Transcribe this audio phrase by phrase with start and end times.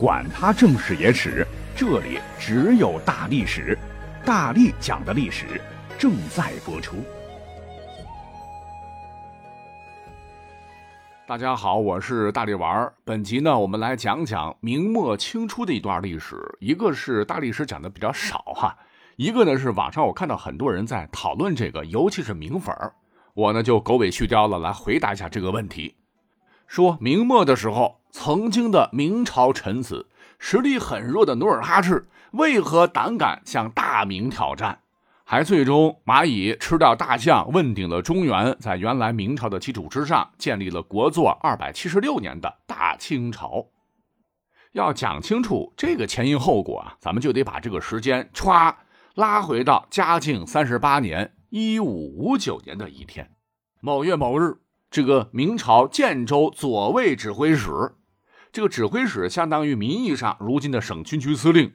[0.00, 3.78] 管他正史野史，这里只有大历史，
[4.24, 5.60] 大力讲的历史
[5.98, 6.96] 正在播出。
[11.26, 12.90] 大家好，我是大力丸。
[13.04, 16.34] 本集呢，我们来讲讲明末清初的一段历史。
[16.60, 18.74] 一个是大历史讲的比较少哈，
[19.16, 22.74] 一个呢是网上我看到很多人在讨论这个，尤其是明粉。
[23.34, 25.94] 我呢就狗尾续貂了，来回答一下这个问题。
[26.70, 27.98] 说明末的时候。
[28.12, 30.08] 曾经的明朝臣子，
[30.40, 34.80] 实力很弱的努尔哈赤，为何胆敢向大明挑战？
[35.24, 43.66] 还最终蚂蚁吃掉大象，问鼎了中原，在原来明朝的基础之上，建立了国祚二百七十六年的大清朝。
[44.72, 48.74] 要讲清楚这个前因后果啊，咱们就得把这个时间歘
[49.14, 53.30] 拉回到嘉靖三十八年一五五九年的一天，
[53.80, 54.56] 某月某日，
[54.90, 57.70] 这个明朝建州左卫指挥使。
[58.50, 61.72] 这个指挥使相当于名义上如今的省军区司令。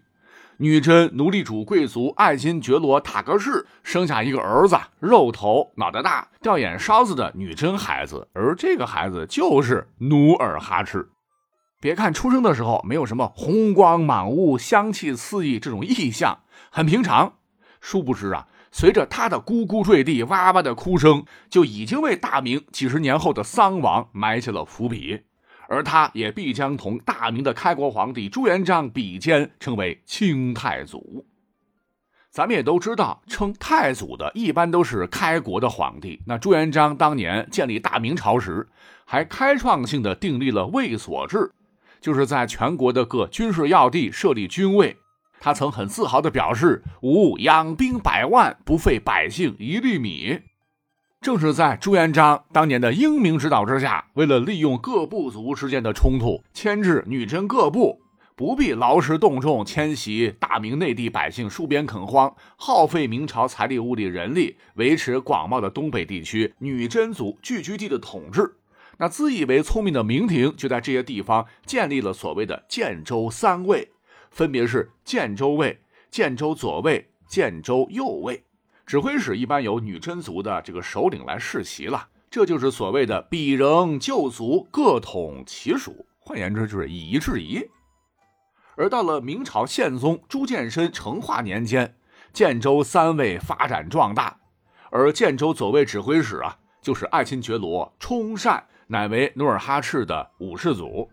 [0.57, 11.09] 女真奴隶主贵族爱新觉罗塔克氏生下一个儿子，肉头脑袋大、吊眼梢子的女真孩子，而这个孩子就是努尔哈赤。
[11.79, 17.33] 别看出生的时候没有什么红光满屋、香气四溢这种异象，很平常。
[17.79, 18.47] 殊不知啊，
[18.77, 25.21] 随着他的咕咕坠地、哇哇的哭声，就已经为大明几十年后的丧亡埋下了伏笔。
[25.69, 31.25] 而他也必将同大明的开国皇帝朱元璋比肩，称为清太祖。
[32.29, 36.21] 咱们也都知道，称太祖的一般都是开国的皇帝。
[36.27, 38.67] 那朱元璋当年建立大明朝时，
[39.05, 41.49] 还开创性的订立了卫所制，
[42.01, 44.97] 就是在全国的各军事要地设立军卫。
[45.39, 50.39] 他曾很自豪地表示：“吾养兵百万，不费百姓一粒米。”
[51.21, 57.99] 正是在朱元璋当年的英明指导之下，为了利用各部族之间的冲突，牵制女真各部，
[58.35, 68.57] 不必劳师动众迁徙大明内地百姓戍边垦荒，耗费明朝财力物力人力，维持广袤的东北地区女真族聚居地的统治。
[68.97, 73.89] 那自以为聪明的明廷，就在这些地方建立了所谓的建州三卫，
[74.35, 75.79] 分别是建州卫、
[76.11, 78.43] 建州左卫、建州右卫。
[78.85, 87.65] 指挥使一般由女真族的这个首领来世袭了，这就是所谓的比仍旧族各统其属，换言之就是以夷制夷。
[88.75, 91.95] 而到了明朝宪宗朱见深成化年间，
[92.33, 94.37] 建州三卫发展壮大，
[94.91, 101.09] 而建州左卫指挥使啊，就是爱新觉罗充善，乃为努尔哈赤的五世祖。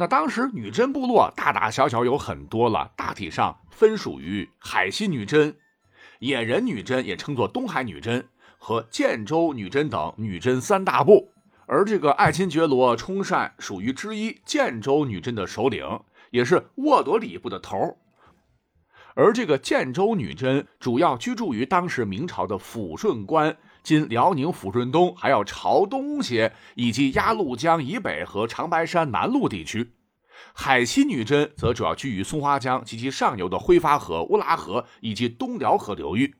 [0.00, 5.56] 那当时女真部落大大小小有很多了，大体上分属于海西女真。
[6.20, 8.28] 野人女真也称作东海女真
[8.58, 11.32] 和建州女真等女真三大部，
[11.66, 15.84] 而这个爱新觉罗冲善属于之一建州女真的首领，
[16.30, 17.98] 也是沃朵里部的头。
[19.18, 29.90] 而这个建州女真主要居住于当时明朝的抚顺关（今辽宁抚顺东），还要朝东些，以及鸭绿江以北和长白山南麓地区。
[30.54, 36.36] 海西女真则主要居于松花江及其上游的挥发河、乌拉河以及东辽河流域。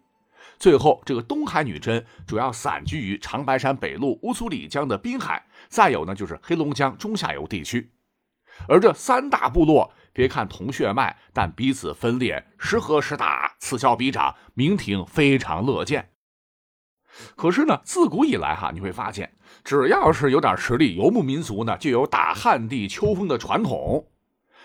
[0.57, 7.91] 最后，这个东海女真主要散居于长白山北麓乌苏里江的滨海，再有呢就是黑龙江中下游地区。
[8.69, 16.11] 而这三大部落，别看同血脉，但彼此分裂，时和时打，此消彼长，明廷非常乐见。
[17.37, 24.09] 可是呢，自古以来哈，你会发现，只要是有点实力，游牧民族呢，就有打汉地秋风的传统。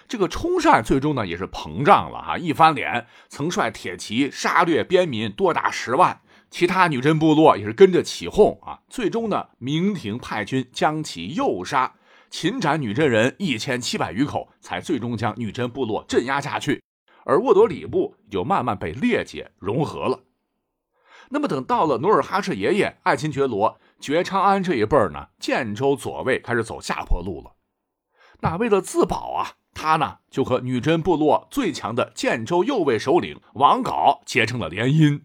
[0.08, 8.80] 这个冲善最终呢，也是膨胀了哈，一翻脸，曾率铁骑杀掠边民多达十万，其他女真部落也是跟着起哄啊。
[8.90, 11.94] 最终呢，明廷派军将其诱杀，
[12.34, 16.82] 擒斩女真人一千七百余口，才最终将女真部落镇压下去，
[17.26, 20.20] 而沃朵里部就慢慢被列解融合了。
[21.30, 27.52] 那么等到了努尔哈赤爷爷爱新觉罗觉昌安这一辈儿呢，建州左卫开始走下坡路了。
[28.42, 35.22] 那为了自保啊，他呢就和女真部落最强的建州右卫首领王杲结成了联姻。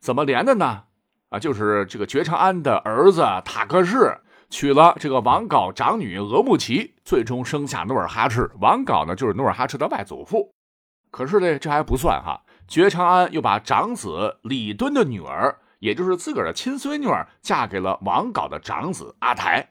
[0.00, 0.86] 怎么连的呢？
[1.28, 4.18] 啊，就是这个觉昌安的儿子塔克氏
[4.50, 8.50] 娶了这个王杲长女额木齐，最终生下努尔哈赤。
[8.60, 10.52] 王杲呢，就是努尔哈赤的外祖父。
[11.10, 12.42] 可是呢，这还不算哈。
[12.66, 19.70] 觉昌安又把长子李敦的女儿，也就是自个儿的亲孙女儿，嫁给了王杲的长子阿台。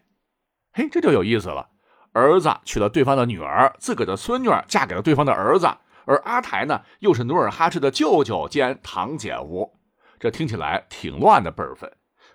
[0.71, 1.67] 嘿，这就有意思了。
[2.13, 5.69] 儿子娶了对方的女儿，自个儿的孙女儿嫁给了对方的儿子，
[6.05, 9.77] 而阿台呢，又是努尔哈赤的舅舅兼堂姐夫。
[10.19, 11.89] 这听起来挺乱的辈分。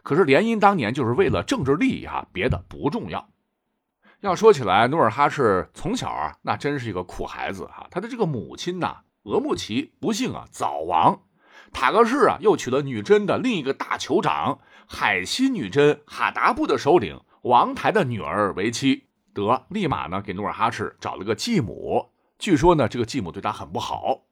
[0.04, 3.30] 可是联姻当年就是为了政治利益哈，别的不重要。
[4.20, 7.88] 要说起来，努尔哈赤从小啊，那真是一个苦孩子啊。
[7.90, 11.22] 他的这个母亲呐，额木齐不幸啊早亡，
[11.72, 22.10] 塔克氏啊又娶了女真的另一个大酋长海西女真哈达部的首领王台的女儿为妻，得立马呢给努尔哈赤找了个继母。
[22.38, 24.24] 据说呢，这个继母对他很不好。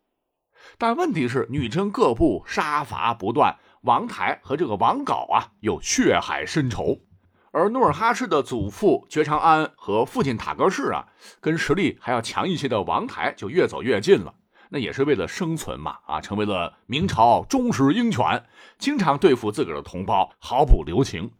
[0.78, 7.00] 但问题是，女真各部杀伐不断，王台和这个王杲啊有血海深仇，
[7.50, 11.06] 而努尔哈赤的祖父觉长安和父亲塔格氏啊，
[11.40, 14.34] 跟实力还要强一些的王台就越走越近了。
[14.70, 18.44] 那也是为了生存嘛，啊，成为了明朝忠实鹰犬，
[18.78, 21.32] 经常对付自个儿的同胞，毫不留情。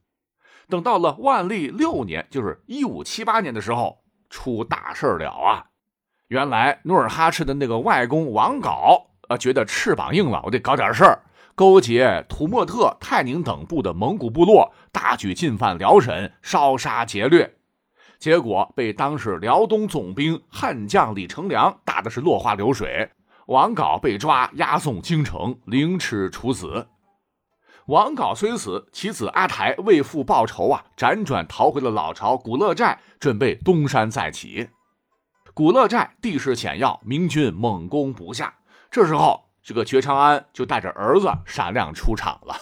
[0.68, 5.66] 等到了万历六年，就是一五七八年的时候，出大事了啊！
[6.26, 9.06] 原来努尔哈赤的那个外公王杲。
[9.40, 11.18] 觉得翅膀硬了，我得搞点事儿，
[11.54, 17.54] 勾结土默特、泰宁等部的蒙古部落，大举进犯辽沈，烧杀劫掠，
[18.18, 23.10] 结果被当时辽东总兵悍将李成梁打的是落花流水。
[23.46, 26.86] 王杲被抓，押送京城，凌迟处死。
[27.86, 34.68] 王杲虽死，其子阿台为父报仇啊，辗转逃回了老巢古勒寨，准备东山再起。
[35.52, 38.54] 古勒寨地势险要，明军猛攻不下。
[38.90, 42.56] 这时候，这个觉长安就带着儿子闪亮出场了。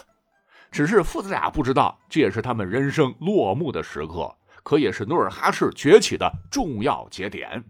[0.70, 7.64] 只是父子俩不知道，这也是他们人生落幕的时刻，可也是努尔哈赤崛起的重要节点。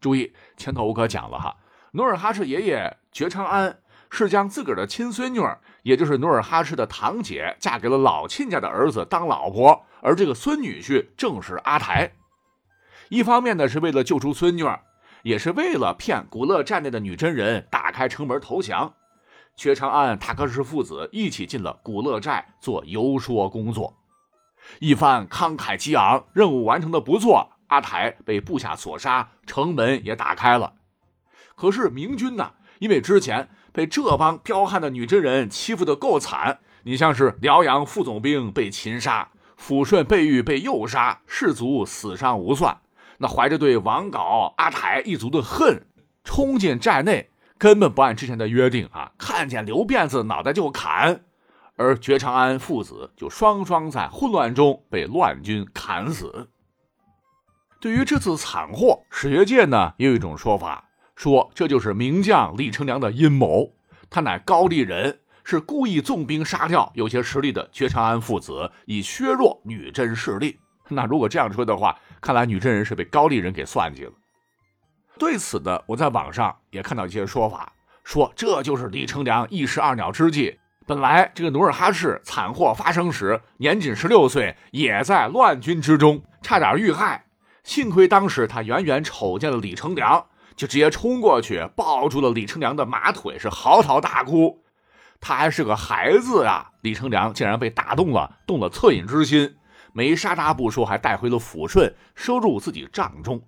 [0.00, 1.56] 注意，前头我可讲了哈，
[1.92, 5.40] 努尔哈赤爷爷觉长安是将自个儿的亲孙女，
[5.82, 12.12] 也就是努尔哈赤的堂姐，嫁给了老亲家的儿子当老婆，而这个孙女婿正是阿台。
[13.08, 14.64] 一方面呢，是为了救出孙女。
[15.24, 18.94] 也是为了骗古勒寨内的女真人打开城门投降，
[19.56, 23.96] 薛长安、塔克什父子一起进了古勒寨做游说工作。
[24.78, 30.74] 一番慷慨激昂，任务完成的不错，阿台被部下所杀，城门也打开了。
[31.56, 32.52] 可是明军呢？
[32.78, 39.30] 因为之前被这帮彪悍的女真人欺负的够惨，你像是辽阳副总兵被擒杀，
[39.60, 42.78] 抚顺贝玉被诱杀，士卒死伤无算。
[43.18, 45.84] 那怀着对王杲、阿台一族的恨，
[46.22, 49.12] 冲进寨内，根本不按之前的约定啊！
[49.18, 51.24] 看见刘辫子脑袋就砍，
[51.76, 56.48] 而觉长安父子就双双在混乱中被乱军砍死。
[57.80, 63.74] 对于这次惨祸，史学界呢也有一种说法，说这就是名将李成梁的阴谋。
[64.08, 70.58] 他乃高丽人，是故意纵兵杀掉有些实力的觉长安父子，以削弱女真势力。
[70.88, 74.12] 那如果这样说的话，看来女真人是被高丽人给算计了。
[75.18, 77.72] 对此呢，我在网上也看到一些说法，
[78.04, 80.58] 说这就是李成梁一石二鸟之计。
[80.86, 87.26] 本来这个努尔哈赤惨祸发生时年仅十六岁，也在乱军之中，差点遇害。
[87.64, 90.24] 幸亏当时他远远瞅见了李成梁，
[90.56, 94.64] 就直接冲过去抱住了李成梁的马腿，是嚎啕大哭。
[95.20, 99.56] 他还是个孩子啊，李成梁竟然被打动了，动了恻隐之心。
[99.92, 103.42] 没杀他不说，还带回了抚顺，收入自己帐中。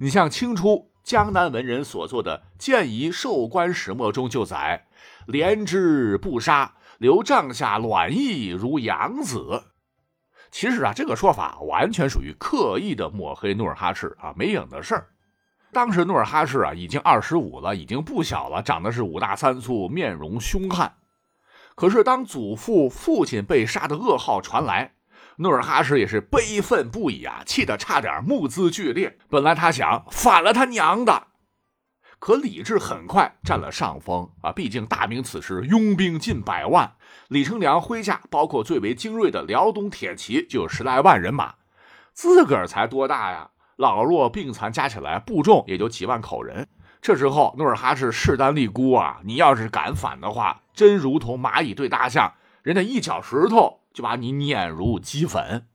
[0.00, 4.86] 你像清初江南文人所作的《建仪授官始末》中就载
[5.26, 9.64] ：“怜之不杀，留帐下卵意如养子。”
[10.50, 15.08] 其实啊，这个说法完全属于刻意的抹黑努尔哈赤啊，没影的事儿。
[15.72, 20.92] 当时努尔哈赤啊已经二十五了，已经不小了，长得是五大三粗，面容凶悍。
[21.76, 24.94] 可是当祖父、父亲被杀的噩耗传来，
[25.40, 29.16] 努尔哈赤也是悲愤不已啊，气得差点目眦俱裂。
[29.30, 31.28] 本来他想反了他娘的，
[32.18, 34.52] 可李治很快占了上风啊！
[34.52, 36.92] 毕竟大明此时拥兵近百万，
[37.28, 41.54] 李成梁麾下包括最为精锐的辽东铁骑就有十来万人马，
[42.12, 43.48] 自个儿才多大呀？
[43.76, 46.68] 老弱病残加起来部众也就几万口人。
[47.00, 53.79] 这时候努尔哈赤势单力孤啊，你要是敢反的话，真如同蚂蚁对大象，人家一脚石头。
[53.92, 55.66] 就把你碾如齑粉，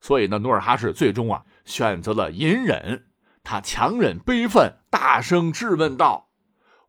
[0.00, 3.06] 所以呢，努尔哈赤最终啊选择了隐忍，
[3.42, 6.28] 他强忍悲愤，大声质问道：“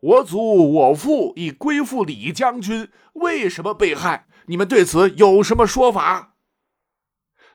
[0.00, 4.26] 我祖我父已归附李将军，为什么被害？
[4.46, 6.34] 你们对此有什么说法？”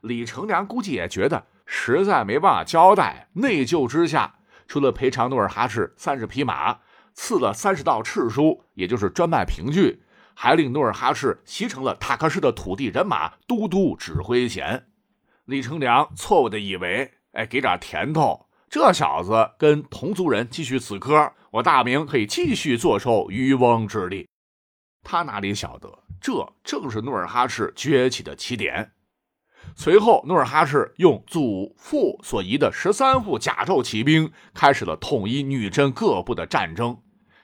[0.01, 6.79] 李成梁估计也觉得实在没办法交代，内疚之下，除了赔偿努尔哈赤三十匹马，
[7.13, 10.03] 赐了三十道敕书，也就是专卖凭据。
[10.35, 14.85] 还令努尔哈赤袭成了塔克氏的土地人马都督指挥衔。
[15.45, 24.27] 李成梁错误的以为，哎，给点甜头，这小子跟同族人继续死磕，我大明可以继续坐收渔翁之利。
[25.03, 28.91] 他哪里晓得，这正是努尔哈赤崛起的起点。
[29.75, 36.99] 随后，努尔哈赤用祖父所遗的十三副甲胄骑兵，开始了统一女真各部的战争。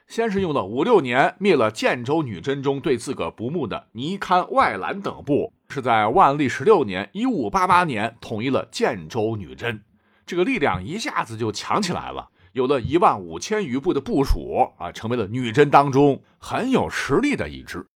[0.08, 9.82] 先是用了五六年，灭了建州女真中对自个不睦的尼堪、外兰等部；是在万历十六年（一五八八年）统一了建州女真，
[10.26, 17.86] 这个力量一下子就强起来了，有了一万五千余部的部署啊，成为了女真当中很有实力的一支。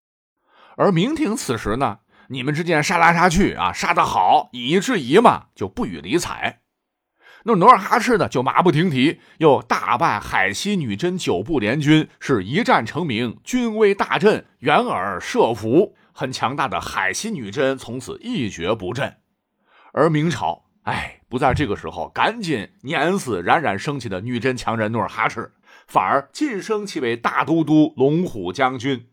[0.75, 1.99] 而明廷此时呢？
[2.29, 6.59] 你们之间杀来杀去啊，杀得好，以夷制夷嘛，就不予理睬。
[7.49, 19.15] 那努尔哈赤呢，就马不停蹄，又大败海西女真九部联军，是一战成名，军威大振，远尔慑服，很强大的海西女真从此一蹶不振。
[19.93, 25.53] 而明朝，哎，不在这个时候赶紧碾死冉冉升起的女真强人努尔哈赤，
[25.87, 29.07] 反而晋升其为大都督、龙虎将军。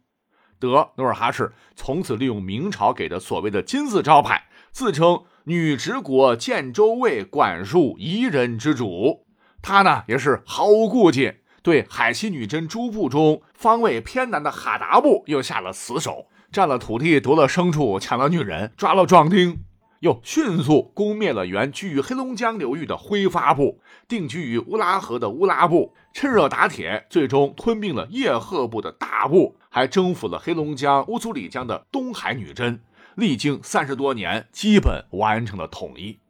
[0.59, 9.27] 得努尔哈赤从此利用明朝给的所谓的金字招牌，自称女直国建州卫管束夷人之主。
[9.61, 19.63] 他呢也是毫无顾忌，对海西女真诸部中方位偏南的哈达部又下了死手，占了土地，夺了牲畜，抢了女人，抓了壮丁，
[20.01, 29.57] 又迅速攻灭了原居于黑龙江流域的辉发部，定居于乌拉河的乌拉部，趁热打铁，最终吞并了叶赫部的大部。
[29.69, 32.81] 还征服了黑龙江乌苏里江的东海女真，
[33.17, 36.21] 历经三十多年，基本完成了统一。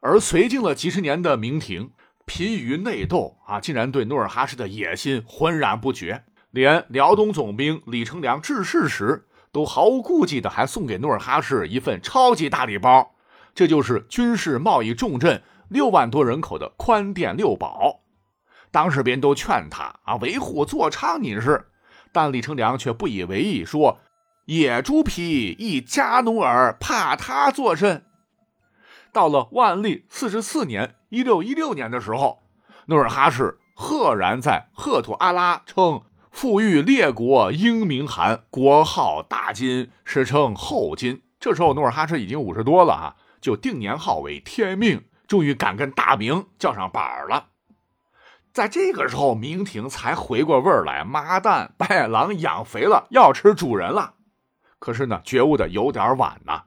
[0.00, 1.92] 而绥靖了几十年的明廷，
[2.26, 13.14] 疲于内斗啊，竟然对努尔哈赤的野心浑然不觉，连辽东总兵李成梁致仕时，都毫无顾忌的还送给努尔哈赤一份超级大礼包，
[13.54, 18.00] 这就是军事贸易重镇、六万多人口的宽甸六堡。
[18.70, 21.66] 当时别人都劝他啊，维护座昌，你是。
[22.12, 23.98] 但李成梁却不以为意，说
[24.46, 28.04] ：“野猪皮一加努尔，怕他作甚？”
[29.12, 32.42] 到了万历四十四年（一六一六年）的时候，
[32.86, 41.22] 努尔哈赤赫然在赫图阿拉称富裕列国英明汗，国号大金，史称后金。
[41.38, 47.46] 这时候努尔哈赤已经五十多了啊，就定年号为天命，终于敢跟大明叫上板儿了。
[48.52, 54.14] 在这个时候，明廷才回过味儿来，妈蛋，白眼狼养肥了，要吃主人了。
[54.84, 56.64] 可是呢，觉悟的有点晚呐。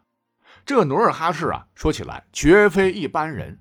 [0.65, 3.59] 这努尔哈赤啊，说起来绝非一般人。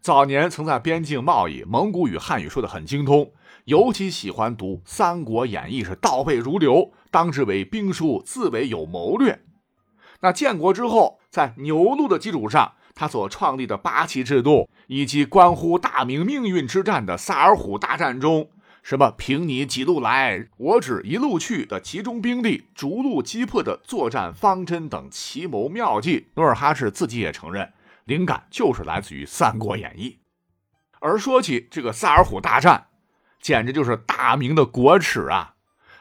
[0.00, 3.32] 早年曾在边境贸易，蒙古语、汉语说的很精通，
[3.66, 9.44] 尤其喜欢读《三国演义》，是倒背如流，当之为兵书，自为有谋略。
[10.20, 12.72] 那建国之后，在牛录的基础上。
[12.94, 18.50] 他所创立的八旗制度，以及关乎大明命运之战的萨尔浒大战中，
[18.88, 27.70] 什么凭你几路来，我只一路去的集中兵力、逐路击破的作战方针等奇谋妙计，努尔哈赤自己也承认，
[28.06, 30.08] 灵感就是来自于《三国演义》。
[31.00, 32.86] 而说起这个萨尔浒大战，
[33.42, 35.56] 简直就是大明的国耻啊！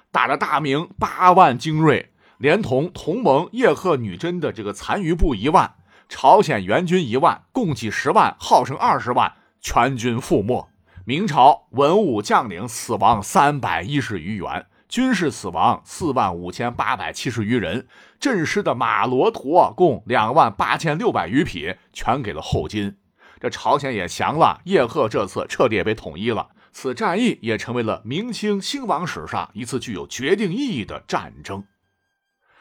[0.09, 5.75] 打了大明八万精锐，连同同盟叶赫女真的这个残余部一万。
[6.07, 10.69] 朝鲜援军一万，共计十万，号称二十万，全军覆没。
[11.07, 17.87] 明朝文武将领死亡三百一十余员，军事死亡四万五千八百七十余人，
[18.19, 22.97] 阵失的马骡驼共两万八千六百余匹，全给了后金。
[23.39, 26.49] 这朝鲜也降了，叶赫这次彻底也被统一了。
[26.73, 31.63] 此战役也成为了明清兴亡史上一次具有决定意义的战争。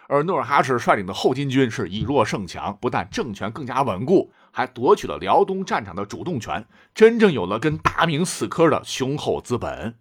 [0.06, 9.94] 而努尔哈赤率领的后金军是以弱胜强，不但政权更加稳固，还夺取了辽东战场的主动权，真正有了跟大明死磕的雄厚资本。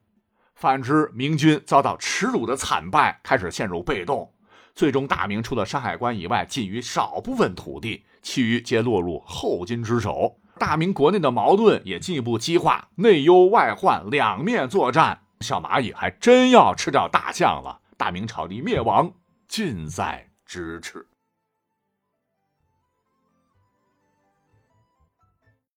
[0.55, 4.31] 反之，明军遭到耻辱的惨败，开始陷入被动，
[4.73, 10.39] 最终大明除了山海关以外，仅余少部分土地，其余皆落入后金之手。
[10.57, 17.81] 大明国内的矛盾也进一步激化，内忧外患，两面作战，小蚂蚁还真要吃掉大象了。
[17.97, 19.11] 大明朝的灭亡。
[19.49, 21.05] 近在咫尺。